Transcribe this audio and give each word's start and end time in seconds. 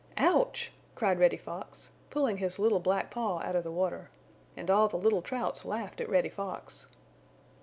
"Ouch!" 0.17 0.71
cried 0.95 1.19
Reddy 1.19 1.37
Fox, 1.37 1.91
pulling 2.09 2.37
his 2.37 2.57
little 2.57 2.79
black 2.79 3.11
paw 3.11 3.37
out 3.43 3.55
of 3.55 3.63
the 3.63 3.71
water. 3.71 4.09
And 4.57 4.67
all 4.71 4.87
the 4.87 4.97
little 4.97 5.21
Trouts 5.21 5.63
laughed 5.63 6.01
at 6.01 6.09
Reddy 6.09 6.27
Fox. 6.29 6.87